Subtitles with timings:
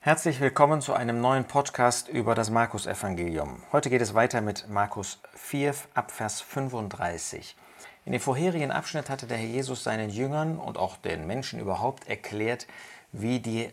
[0.00, 3.64] Herzlich willkommen zu einem neuen Podcast über das Markus-Evangelium.
[3.72, 7.56] Heute geht es weiter mit Markus 4, Abvers 35.
[8.04, 12.08] In dem vorherigen Abschnitt hatte der Herr Jesus seinen Jüngern und auch den Menschen überhaupt
[12.08, 12.68] erklärt,
[13.10, 13.70] wie die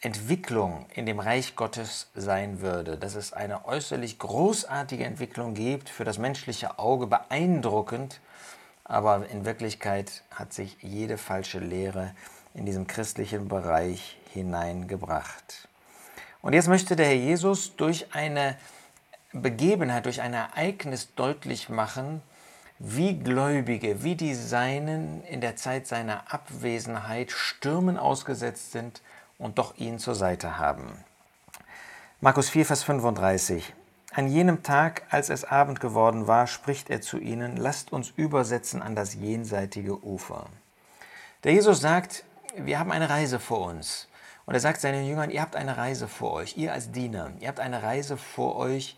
[0.00, 6.04] Entwicklung in dem Reich Gottes sein würde, dass es eine äußerlich großartige Entwicklung gibt, für
[6.04, 8.20] das menschliche Auge beeindruckend,
[8.82, 12.12] aber in Wirklichkeit hat sich jede falsche Lehre
[12.54, 15.68] in diesem christlichen Bereich hineingebracht.
[16.42, 18.56] Und jetzt möchte der Herr Jesus durch eine
[19.32, 22.22] Begebenheit, durch ein Ereignis deutlich machen,
[22.78, 29.00] wie Gläubige, wie die Seinen in der Zeit seiner Abwesenheit Stürmen ausgesetzt sind
[29.38, 30.92] und doch ihn zur Seite haben.
[32.20, 33.72] Markus 4, Vers 35.
[34.12, 38.82] An jenem Tag, als es Abend geworden war, spricht er zu ihnen, lasst uns übersetzen
[38.82, 40.46] an das jenseitige Ufer.
[41.42, 42.24] Der Jesus sagt,
[42.56, 44.08] wir haben eine Reise vor uns.
[44.46, 47.48] Und er sagt seinen Jüngern, ihr habt eine Reise vor euch, ihr als Diener, ihr
[47.48, 48.96] habt eine Reise vor euch,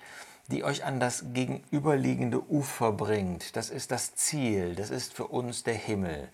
[0.49, 3.57] die euch an das gegenüberliegende Ufer bringt.
[3.57, 6.29] Das ist das Ziel, das ist für uns der Himmel.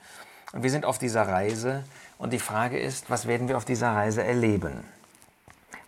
[0.52, 1.84] Und wir sind auf dieser Reise
[2.18, 4.84] und die Frage ist, was werden wir auf dieser Reise erleben?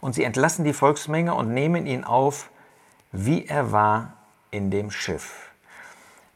[0.00, 2.50] Und sie entlassen die Volksmenge und nehmen ihn auf,
[3.12, 4.14] wie er war
[4.50, 5.50] in dem Schiff.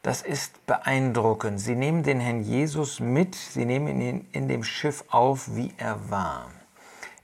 [0.02, 1.60] Das ist beeindruckend.
[1.60, 6.10] Sie nehmen den Herrn Jesus mit, sie nehmen ihn in dem Schiff auf, wie er
[6.10, 6.50] war.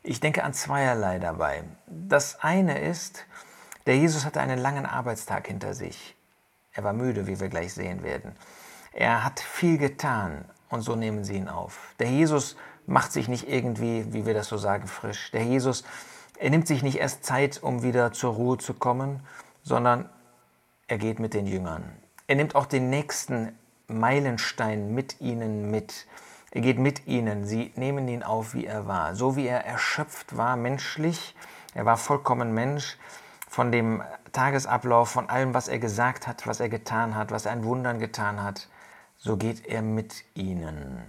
[0.07, 1.65] Ich denke an zweierlei dabei.
[1.87, 3.25] Das eine ist,
[3.87, 6.15] der Jesus hatte einen langen Arbeitstag hinter sich.
[6.75, 8.37] Er war müde, wie wir gleich sehen werden.
[8.93, 11.95] Er hat viel getan und so nehmen sie ihn auf.
[11.99, 12.55] Der Jesus
[12.87, 15.31] macht sich nicht irgendwie, wie wir das so sagen, frisch.
[15.31, 15.85] Der Jesus,
[16.39, 19.21] er nimmt sich nicht erst Zeit, um wieder zur Ruhe zu kommen,
[19.63, 20.11] sondern
[20.87, 21.83] er geht mit den Jüngern.
[22.27, 26.07] Er nimmt auch den nächsten Meilenstein mit ihnen mit.
[26.55, 27.45] Er geht mit ihnen.
[27.45, 29.17] Sie nehmen ihn auf, wie er war.
[29.17, 31.35] So wie er erschöpft war, menschlich.
[31.75, 32.97] Er war vollkommen Mensch
[33.49, 34.03] von dem
[34.33, 37.99] Tagesablauf, von allem, was er gesagt hat, was er getan hat, was er an Wundern
[37.99, 38.69] getan hat,
[39.19, 41.03] so geht er mit ihnen.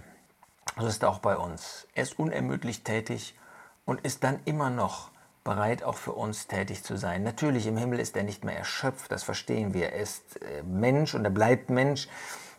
[0.78, 1.86] So ist er auch bei uns.
[1.94, 3.38] Er ist unermüdlich tätig
[3.84, 5.10] und ist dann immer noch
[5.44, 7.22] bereit, auch für uns tätig zu sein.
[7.22, 9.92] Natürlich, im Himmel ist er nicht mehr erschöpft, das verstehen wir.
[9.92, 12.08] Er ist äh, Mensch und er bleibt Mensch.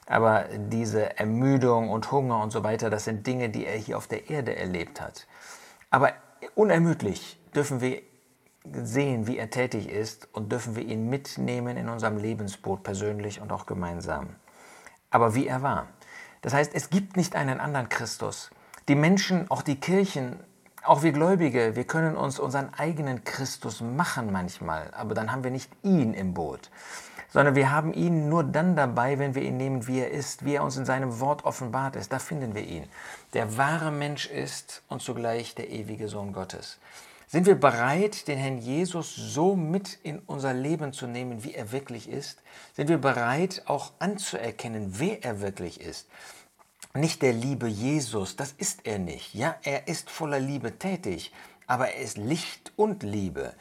[0.08, 4.08] Aber diese Ermüdung und Hunger und so weiter, das sind Dinge, die er hier auf
[4.08, 5.28] der Erde erlebt hat.
[5.90, 6.14] Aber
[6.56, 8.02] unermüdlich dürfen wir
[8.74, 13.52] sehen, wie er tätig ist und dürfen wir ihn mitnehmen in unserem Lebensboot persönlich und
[13.52, 14.36] auch gemeinsam.
[15.10, 15.88] Aber wie er war.
[16.42, 18.50] Das heißt, es gibt nicht einen anderen Christus.
[18.88, 20.40] Die Menschen, auch die Kirchen,
[20.84, 25.52] auch wir Gläubige, wir können uns unseren eigenen Christus machen manchmal, aber dann haben wir
[25.52, 26.70] nicht ihn im Boot,
[27.30, 30.56] sondern wir haben ihn nur dann dabei, wenn wir ihn nehmen, wie er ist, wie
[30.56, 32.12] er uns in seinem Wort offenbart ist.
[32.12, 32.88] Da finden wir ihn.
[33.34, 36.80] Der wahre Mensch ist und zugleich der ewige Sohn Gottes.
[37.30, 41.74] Sind wir bereit, den Herrn Jesus so mit in unser Leben zu nehmen, wie er
[41.74, 42.42] wirklich ist?
[42.74, 46.08] Sind wir bereit, auch anzuerkennen, wer er wirklich ist?
[46.94, 49.36] Nicht der Liebe Jesus, das ist er nicht.
[49.36, 51.34] Ja, er ist voller Liebe tätig,
[51.68, 53.54] aber er ist Licht und Liebe.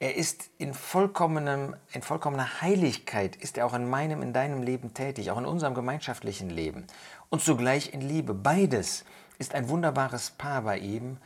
[0.00, 4.94] Er ist in, vollkommenem, in vollkommener Heiligkeit, ist er auch in meinem, in deinem Leben
[4.94, 6.86] tätig, auch in unserem gemeinschaftlichen Leben.
[7.30, 8.32] Und zugleich in Liebe.
[8.32, 9.04] Beides
[9.38, 11.18] ist ein wunderbares Paar bei ihm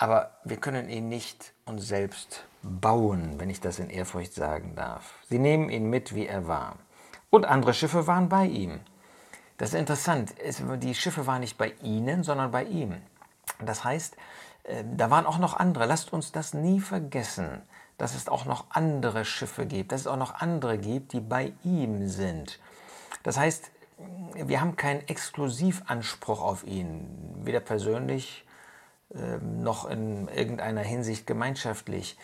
[0.00, 5.12] aber wir können ihn nicht uns selbst bauen, wenn ich das in Ehrfurcht sagen darf.
[5.28, 6.76] Sie nehmen ihn mit, wie er war.
[7.28, 8.80] Und andere Schiffe waren bei ihm.
[9.58, 10.32] Das ist interessant.
[10.78, 12.94] Die Schiffe waren nicht bei ihnen, sondern bei ihm.
[13.62, 14.16] Das heißt,
[14.64, 15.84] äh, da waren auch noch andere.
[15.84, 17.60] Lasst uns das nie vergessen,
[18.00, 21.52] dass es auch noch andere Schiffe gibt, dass es auch noch andere gibt, die bei
[21.62, 22.58] ihm sind.
[23.22, 23.70] Das heißt,
[24.34, 27.06] wir haben keinen Exklusivanspruch auf ihn,
[27.44, 28.46] weder persönlich
[29.14, 32.16] ähm, noch in irgendeiner Hinsicht gemeinschaftlich.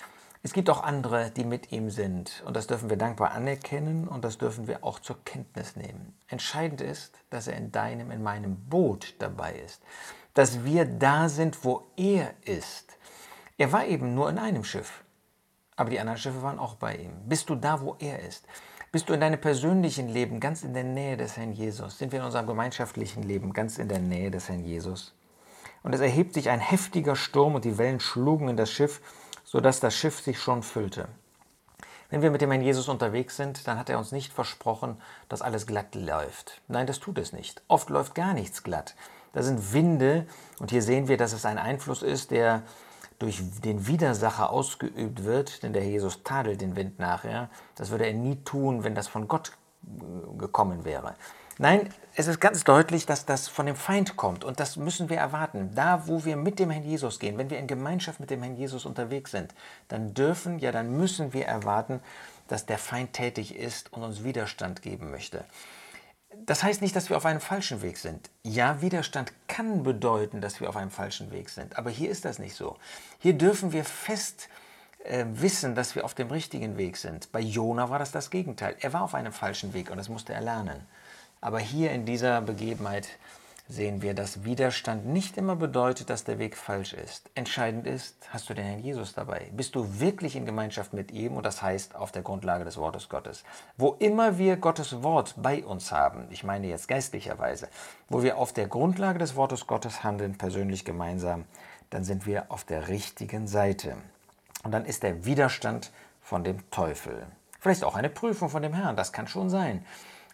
[0.43, 2.43] Es gibt auch andere, die mit ihm sind.
[2.47, 6.17] Und das dürfen wir dankbar anerkennen und das dürfen wir auch zur Kenntnis nehmen.
[6.29, 9.83] Entscheidend ist, dass er in deinem, in meinem Boot dabei ist.
[10.33, 12.97] Dass wir da sind, wo er ist.
[13.59, 15.03] Er war eben nur in einem Schiff.
[15.77, 17.13] Aber die anderen Schiffe waren auch bei ihm.
[17.27, 18.47] Bist du da, wo er ist?
[18.93, 21.99] Bist du in deinem persönlichen Leben ganz in der Nähe des Herrn Jesus?
[21.99, 25.15] Sind wir in unserem gemeinschaftlichen Leben ganz in der Nähe des Herrn Jesus?
[25.83, 29.01] Und es erhebt sich ein heftiger Sturm und die Wellen schlugen in das Schiff,
[29.45, 31.09] sodass das Schiff sich schon füllte.
[32.09, 35.43] Wenn wir mit dem Herrn Jesus unterwegs sind, dann hat er uns nicht versprochen, dass
[35.43, 36.63] alles glatt läuft.
[36.69, 37.63] Nein, das tut es nicht.
[37.69, 38.95] Oft läuft gar nichts glatt.
[39.33, 40.27] Da sind Winde
[40.59, 42.63] und hier sehen wir, dass es ein Einfluss ist, der
[43.19, 47.51] durch den Widersacher ausgeübt wird, denn der Jesus tadelt den Wind nachher.
[47.75, 49.53] Das würde er nie tun, wenn das von Gott
[50.39, 51.15] gekommen wäre.
[51.59, 55.17] Nein, es ist ganz deutlich, dass das von dem Feind kommt und das müssen wir
[55.17, 55.71] erwarten.
[55.75, 58.57] Da, wo wir mit dem Herrn Jesus gehen, wenn wir in Gemeinschaft mit dem Herrn
[58.57, 59.55] Jesus unterwegs sind,
[59.89, 62.01] dann dürfen, ja, dann müssen wir erwarten,
[62.49, 65.45] dass der Feind tätig ist und uns Widerstand geben möchte.
[66.45, 68.31] Das heißt nicht, dass wir auf einem falschen Weg sind.
[68.43, 72.39] Ja, Widerstand kann bedeuten, dass wir auf einem falschen Weg sind, aber hier ist das
[72.39, 72.77] nicht so.
[73.19, 74.49] Hier dürfen wir fest
[75.05, 77.31] äh, wissen, dass wir auf dem richtigen Weg sind.
[77.33, 78.77] Bei Jona war das das Gegenteil.
[78.81, 80.85] Er war auf einem falschen Weg und das musste er lernen.
[81.41, 83.09] Aber hier in dieser Begebenheit
[83.69, 87.29] sehen wir, dass Widerstand nicht immer bedeutet, dass der Weg falsch ist.
[87.35, 89.51] Entscheidend ist, hast du den Herrn Jesus dabei?
[89.53, 93.09] Bist du wirklich in Gemeinschaft mit ihm und das heißt auf der Grundlage des Wortes
[93.09, 93.43] Gottes?
[93.77, 97.69] Wo immer wir Gottes Wort bei uns haben, ich meine jetzt geistlicherweise,
[98.09, 101.45] wo wir auf der Grundlage des Wortes Gottes handeln, persönlich gemeinsam,
[101.91, 103.97] dann sind wir auf der richtigen Seite.
[104.63, 107.27] Und dann ist der Widerstand von dem Teufel.
[107.61, 109.85] Vielleicht auch eine Prüfung von dem Herrn, das kann schon sein.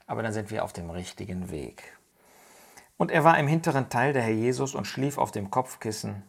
[0.06, 1.96] Aber dann sind wir auf dem richtigen Weg.
[2.96, 6.22] Und er war im hinteren Teil der Herr Jesus und schlief auf dem Kopfkissen.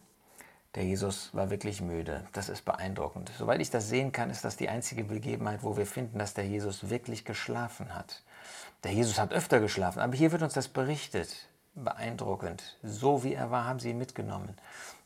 [0.74, 2.26] Der Jesus war wirklich müde.
[2.32, 3.30] Das ist beeindruckend.
[3.38, 6.46] Soweit ich das sehen kann, ist das die einzige Begebenheit, wo wir finden, dass der
[6.46, 8.22] Jesus wirklich geschlafen hat.
[8.82, 11.48] Der Jesus hat öfter geschlafen, aber hier wird uns das berichtet.
[11.76, 12.76] Beeindruckend.
[12.82, 14.56] So wie er war, haben sie ihn mitgenommen.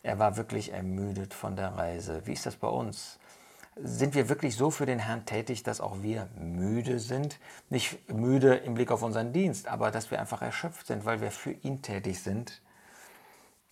[0.03, 2.23] Er war wirklich ermüdet von der Reise.
[2.25, 3.19] Wie ist das bei uns?
[3.83, 7.39] Sind wir wirklich so für den Herrn tätig, dass auch wir müde sind?
[7.71, 11.31] Nicht müde im Blick auf unseren Dienst, aber dass wir einfach erschöpft sind, weil wir
[11.31, 12.63] für ihn tätig sind.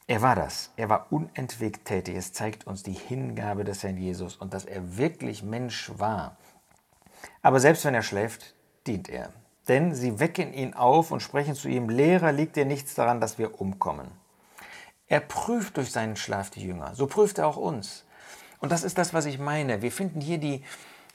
[0.07, 0.73] Er war das.
[0.77, 2.17] Er war unentwegt tätig.
[2.17, 6.37] Es zeigt uns die Hingabe des Herrn Jesus und dass er wirklich Mensch war.
[7.43, 8.55] Aber selbst wenn er schläft,
[8.87, 9.33] dient er.
[9.67, 13.39] Denn sie wecken ihn auf und sprechen zu ihm, Lehrer, liegt dir nichts daran, dass
[13.39, 14.09] wir umkommen.
[15.09, 16.95] Er prüft durch seinen Schlaf die Jünger.
[16.95, 18.06] So prüft er auch uns.
[18.61, 19.83] Und das ist das, was ich meine.
[19.83, 20.63] Wir finden hier die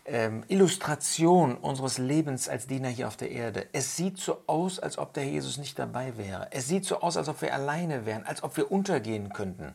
[0.06, 3.68] ähm, Illustration unseres Lebens als Diener hier auf der Erde.
[3.74, 6.48] Es sieht so aus, als ob der Jesus nicht dabei wäre.
[6.52, 9.74] Es sieht so aus, als ob wir alleine wären, als ob wir untergehen könnten.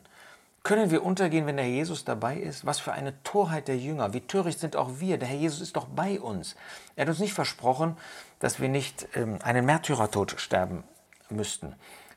[0.63, 2.65] Können wir untergehen, wenn der Jesus dabei ist?
[2.65, 4.13] Was für eine Torheit der Jünger.
[4.13, 5.17] Wie töricht sind auch wir.
[5.17, 6.57] Der Herr Jesus ist doch bei uns.
[6.97, 7.95] Er hat uns nicht versprochen,
[8.39, 10.83] dass wir nicht ähm, einen Märtyrertod sterben
[11.29, 11.73] müssten.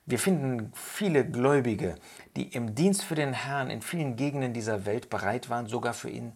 [0.06, 1.94] Wir finden viele Gläubige,
[2.36, 6.10] die im Dienst für den Herrn in vielen Gegenden dieser Welt bereit waren, sogar für
[6.10, 6.32] ihn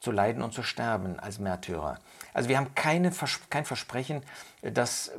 [0.00, 1.98] zu leiden und zu sterben als Märtyrer.
[2.34, 3.10] Also wir haben keine,
[3.48, 4.22] kein Versprechen,
[4.60, 5.12] dass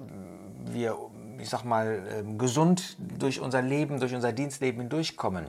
[0.64, 0.98] wir,
[1.40, 5.48] ich sag mal, ähm, gesund durch unser Leben, durch unser Dienstleben hindurchkommen.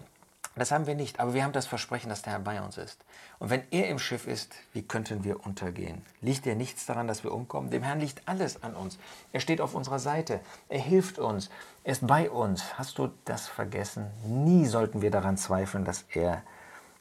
[0.58, 3.04] Das haben wir nicht, aber wir haben das Versprechen, dass der Herr bei uns ist.
[3.38, 6.02] Und wenn er im Schiff ist, wie könnten wir untergehen?
[6.22, 7.70] Liegt dir nichts daran, dass wir umkommen?
[7.70, 8.98] Dem Herrn liegt alles an uns.
[9.32, 10.40] Er steht auf unserer Seite.
[10.70, 11.50] Er hilft uns.
[11.84, 12.78] Er ist bei uns.
[12.78, 14.06] Hast du das vergessen?
[14.24, 16.42] Nie sollten wir daran zweifeln, dass er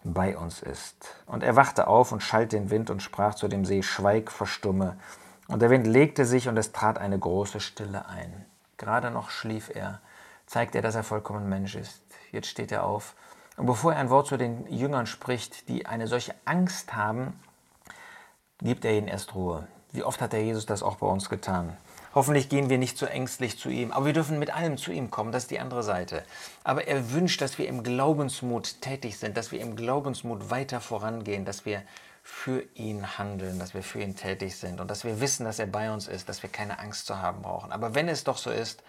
[0.04, 1.16] bei uns ist.
[1.25, 4.98] Und er wachte auf und schalt den Wind und sprach zu dem See, Schweig, verstumme.
[5.48, 8.46] Und der Wind legte sich und es trat eine große Stille ein.
[8.78, 10.02] Gerade noch schlief er,
[10.46, 12.02] zeigt er, dass er vollkommen Mensch ist.
[12.34, 13.16] Jetzt steht er auf
[13.57, 17.40] und bevor er ein Wort zu den Jüngern spricht, die eine solche Angst haben,
[18.62, 19.68] gibt er ihnen erst Ruhe.
[19.92, 21.78] Wie oft hat der Jesus das auch bei uns getan?
[22.13, 25.12] Hoffentlich gehen wir nicht so ängstlich zu ihm, aber wir dürfen mit allem zu ihm
[25.12, 26.24] kommen, das ist die andere Seite.
[26.63, 31.44] Aber er wünscht, dass wir im Glaubensmut tätig sind, dass wir im Glaubensmut weiter vorangehen,
[31.44, 31.81] dass wir
[32.24, 35.68] für ihn handeln, dass wir für ihn tätig sind und dass wir wissen, dass er
[35.68, 37.72] bei uns ist, dass wir keine Angst zu haben brauchen.
[37.72, 38.81] Aber wenn es doch so ist,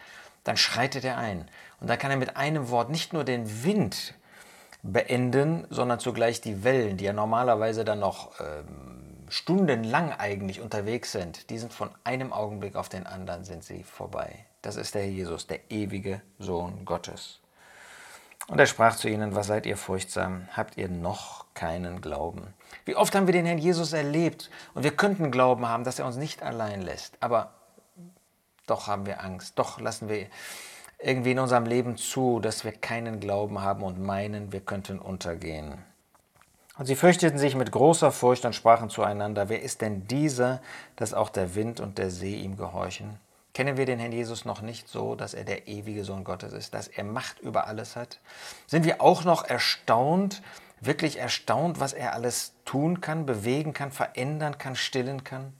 [0.44, 1.48] dann schreitet er ein.
[1.80, 4.14] Und da kann er mit einem Wort nicht nur den Wind
[4.92, 11.50] beenden, sondern zugleich die Wellen, die ja normalerweise dann noch ähm, stundenlang eigentlich unterwegs sind,
[11.50, 14.46] die sind von einem Augenblick auf den anderen sind sie vorbei.
[14.62, 17.40] Das ist der Jesus, der ewige Sohn Gottes.
[18.48, 20.48] Und er sprach zu ihnen, was seid ihr furchtsam?
[20.52, 22.54] Habt ihr noch keinen Glauben?
[22.84, 26.06] Wie oft haben wir den Herrn Jesus erlebt und wir könnten Glauben haben, dass er
[26.06, 27.16] uns nicht allein lässt.
[27.20, 27.54] Aber
[28.66, 30.26] doch haben wir Angst, doch lassen wir
[31.06, 35.78] irgendwie in unserem Leben zu, dass wir keinen Glauben haben und meinen, wir könnten untergehen.
[36.78, 40.60] Und sie fürchteten sich mit großer Furcht und sprachen zueinander, wer ist denn dieser,
[40.96, 43.20] dass auch der Wind und der See ihm gehorchen?
[43.54, 46.74] Kennen wir den Herrn Jesus noch nicht so, dass er der ewige Sohn Gottes ist,
[46.74, 48.18] dass er Macht über alles hat?
[48.66, 50.42] Sind wir auch noch erstaunt,
[50.80, 55.54] wirklich erstaunt, was er alles tun kann, bewegen kann, verändern kann, stillen kann?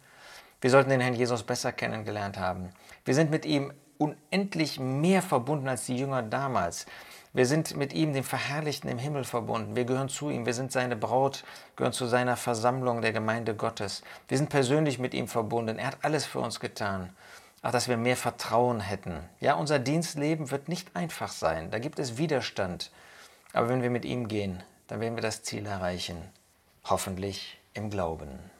[0.60, 2.70] Wir sollten den Herrn Jesus besser kennengelernt haben.
[3.04, 6.86] Wir sind mit ihm unendlich mehr verbunden als die Jünger damals.
[7.36, 9.76] Wir sind mit ihm, dem Verherrlichten im Himmel, verbunden.
[9.76, 10.46] Wir gehören zu ihm.
[10.46, 11.44] Wir sind seine Braut,
[11.76, 14.02] gehören zu seiner Versammlung der Gemeinde Gottes.
[14.28, 15.78] Wir sind persönlich mit ihm verbunden.
[15.78, 17.10] Er hat alles für uns getan.
[17.60, 19.18] Auch dass wir mehr Vertrauen hätten.
[19.38, 21.70] Ja, unser Dienstleben wird nicht einfach sein.
[21.70, 22.90] Da gibt es Widerstand.
[23.52, 26.16] Aber wenn wir mit ihm gehen, dann werden wir das Ziel erreichen.
[26.84, 28.55] Hoffentlich im Glauben.